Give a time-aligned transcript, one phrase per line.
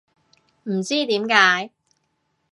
[0.63, 1.69] 唔知點解